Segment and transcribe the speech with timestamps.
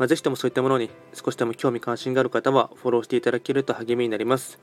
[0.00, 4.58] まあ、ぜひともそういったものに少しでも興味関心がある方はフォローしていただけると励みになります。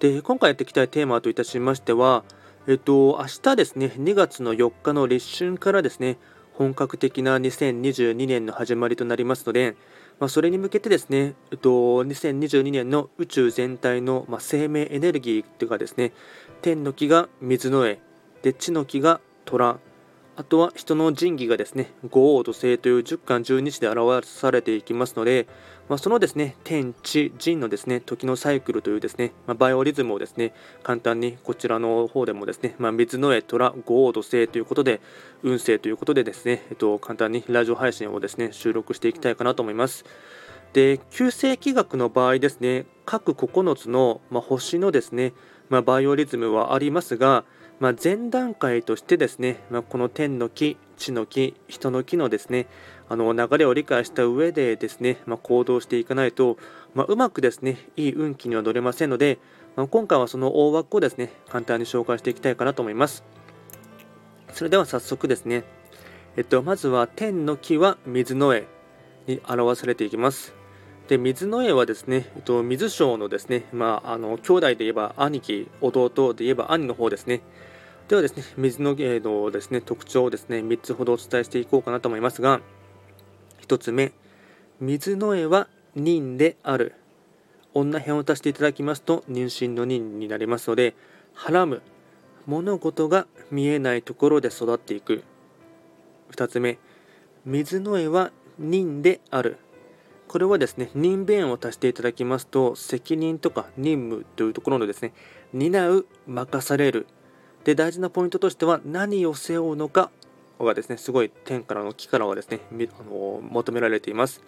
[0.00, 2.24] で、今回やっていきたいテーマといたしましては、
[2.66, 6.18] えっと、明日ですね、2月の4日の立春からですね、
[6.52, 9.76] 本格的な2022年の始まりとなりますので、
[10.18, 11.70] まあ、それに向けてですね、えっと、
[12.04, 16.12] 2022年の宇宙全体の、まあ、生命エネルギーというかですね、
[16.60, 17.98] 天の木が水の絵、
[18.42, 19.78] で地の木が虎、
[20.36, 25.46] あとは人の仁義がですね、五王土星という10巻12日で表されていきますので、
[25.88, 35.00] まあ、そのですね、天地人のですね、時のサイクルというですね、まあ、バイオリズムをですね、簡単にこちらの方でもですね、まあ、水の絵、虎、五王土星ということで、
[35.42, 40.04] 運勢ということでですね、えっと、簡単にラジオ配信をですね、収録していきたいかなと思います。
[40.72, 45.32] で、旧世紀学の場合ですね、各9つの、ま星のですね、
[45.68, 47.44] ま、バイオリズムはありますが、
[47.80, 52.66] まあ、前段階としてですね、まあ、この天の木、地の木、人の木のですね、
[53.08, 56.58] あの流れを理解した上でですね、まあ、行動していかないと、
[56.94, 59.38] まうまくですね、いい運気には乗れませんので、
[59.76, 63.24] ま今回はその大枠をですね、簡単に紹介していきたいかなと思います。
[64.52, 65.64] それでは早速ですね、
[66.36, 68.66] えっと、まずは天の木は水の絵
[69.26, 70.52] に表されていきます。
[71.08, 77.40] で水の絵はですね、えっと、水晶のですね、まあ、あの兄弟で言えば兄貴、弟で言えば兄の方ですね。
[78.10, 82.60] ではですね、水の芸のですね、特徴をですね、3つほどお伝えしていこうかなと思いますが、
[83.68, 84.10] 1つ目、
[84.80, 86.96] 水の絵は人である。
[87.72, 90.96] 女編を足していただきますと、妊娠の人になりますので、
[91.34, 91.82] はらむ。
[92.46, 95.22] 物事が見えないところで育っていく。
[96.32, 96.78] 2つ目、
[97.44, 99.56] 水の絵は人である。
[100.26, 105.12] これはですね、人弁を足していただきますと、責任とか任務というところのですね、
[105.52, 107.06] 担う、任される。
[107.64, 110.10] で、大事なポイントとしては、何を背負うのか
[110.58, 114.42] がですね、すごい天からの木からはですね、あの求められています。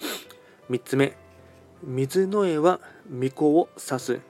[0.70, 1.16] 3つ目、
[1.82, 4.20] 水の絵は巫女を指す。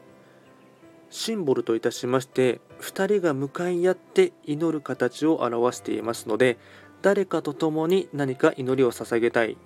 [1.11, 6.59] シンボルといたしまして、2人が向かい合って祈る形を表していますので、
[7.03, 9.57] 誰かと共に何か祈りを捧げたい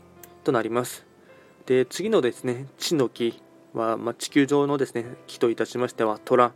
[0.43, 1.07] となります。
[1.67, 3.43] で次のですね地の木
[3.75, 6.53] は、まあ、地球上のですね木といたしましては虎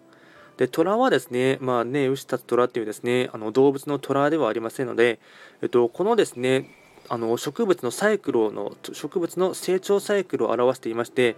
[0.56, 5.18] で虎はですね、まあね、牛立つ虎っていうですねあの動物の虎ではありませんので、
[5.62, 6.70] えっと、このですね
[7.08, 11.36] あの植物のサイクルの植物の成長サイクルを表していまして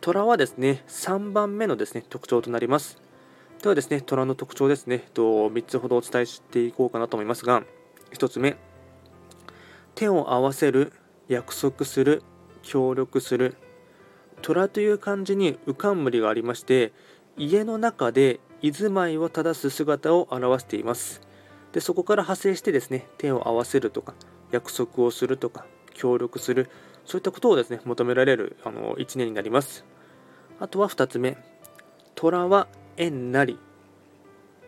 [0.00, 2.98] 虎はですね3番目のですね特徴となります。
[3.62, 7.62] ではですね虎の特徴ですね、えっと、3つほどお伝えしていこうかなと思いますが
[8.12, 8.56] 1つ目
[9.94, 10.92] 手を合わせる
[11.28, 12.24] 約束する
[12.62, 13.56] 協力する。
[14.42, 16.92] 虎という漢字に浮かんむりがありまして
[17.36, 21.20] 家の中で居住まいを正す姿を表しています。
[21.72, 24.14] でそこから派生してですね手を合わせるとか
[24.50, 26.70] 約束をするとか協力する
[27.04, 29.84] そういったことをですね求められるあの1年になります。
[30.60, 31.36] あとは2つ目
[32.14, 33.58] 虎は縁なり。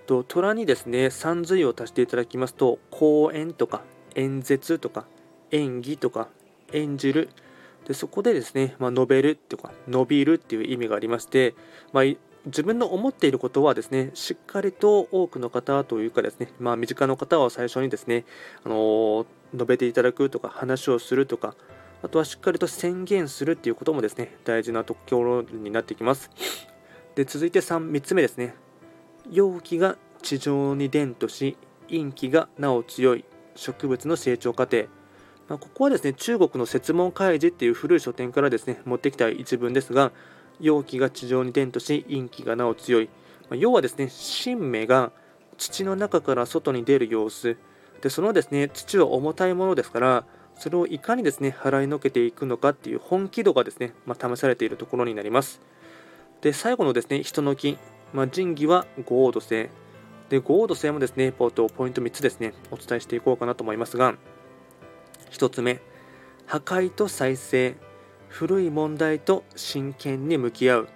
[0.06, 3.82] と虎にですね三髄を足していただきますと講演とか
[4.14, 5.06] 演説とか
[5.50, 6.28] 演技とか
[6.72, 7.30] 演じる。
[7.86, 11.54] でそこでですね、まあ、述べるっていうか伸びるっていう意味がありまして、
[11.92, 12.04] まあ、
[12.46, 18.24] 自分の思っていることはですねしっかりと多くの方というかですね、まあ、身近な方を最初にですね、
[18.64, 21.54] あの、述べていただくとか話をするとか
[22.02, 26.30] あとはしっかりと宣言するっていうこともですね大事なところになってきます。
[27.14, 28.54] で続いて 3, 3つ目ですね。
[29.30, 31.56] 陽気が地上に伝とし
[31.88, 33.24] 陰気がなお強い
[33.54, 34.84] 植物の成長過程。
[35.48, 40.12] まあ、ここはですね中国の説問開示っていう古い書店からですね持ってきた一文ですが
[40.60, 43.08] 陽気が地上に伝とし陰気がなお強い、
[43.48, 45.12] まあ、要はですね新芽が
[45.58, 47.56] 土の中から外に出る様子。
[48.00, 50.24] でそのですね土は重たいものですから
[50.58, 55.60] それをいかにですね払いのけていくのかっていう本気度がですね、まあ、試されているところになります。
[56.42, 57.78] で最後のですね人の木、
[58.12, 59.68] まあ、仁義は五王土星。
[60.28, 61.62] で五王土星もですねポイント
[62.02, 64.14] 3つですねお伝えしていこうかなと思いますが
[65.30, 65.80] 1つ目
[66.46, 67.76] 破壊と再生。
[68.36, 70.88] 古い問題と真剣に向き合う。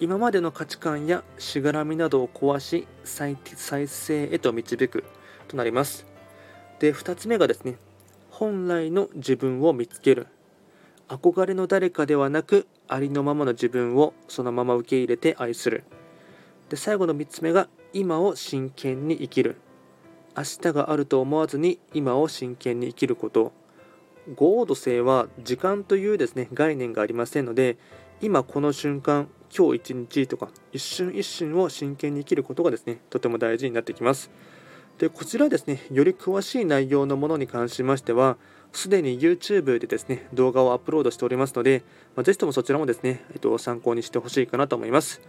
[0.00, 3.36] 今までの価値観やしがらみなどを壊し再
[3.86, 5.04] 生へと導く
[5.48, 6.06] となります。
[6.78, 7.76] で2つ目がですね
[8.30, 10.28] 本来の自分を見つける。
[11.08, 15.84] 憧れの誰かではなくありのままの自分をそのまま受け入れて愛する。
[16.70, 19.56] で最後の3つ目が今を真剣に生きる。
[20.34, 23.52] 明日があると思わずに今を真剣に生きること。
[24.34, 27.78] 合土性は時間というですね概念がありませんので
[28.20, 34.30] 今この瞬間今日一日とか一瞬一瞬を真剣に生きることがですねとても大事になってきます。
[34.98, 38.38] でこちらですねより詳しい内容のものに関しましては
[38.72, 41.82] すでに YouTube でですね動画をアップロードしておりますので、
[42.14, 45.20] まあ、ぜひともそちらもですね、えっと、参考にしてほしいかなと思います。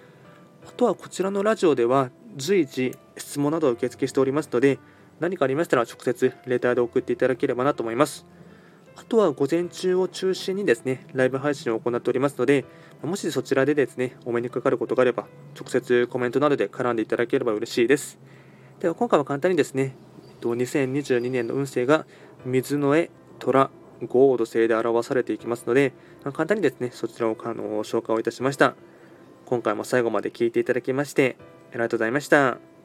[0.67, 4.79] あとはこちらのラジオでは随時質問などを受付しておりますので
[5.19, 8.25] 何かありましたら直接レターで送っていただければなと思います。
[8.97, 12.65] あとは午前中を中心にですねライブ配信を行っておりますので
[13.03, 18.17] もしそちらでですねお目にかかることがあれば直接コメントなどで絡んでいただければ嬉しいです
[18.79, 19.95] では今回は簡単にですね
[20.41, 22.05] 2022年の運勢が
[22.45, 23.69] 水の絵虎
[24.07, 25.93] 豪土星で表されていきますので
[26.23, 28.75] 簡単にですねそちらをあの紹介をいたしました
[29.45, 31.37] 今回も最後まで聞いていただきまして
[31.71, 32.76] ありがとうございました。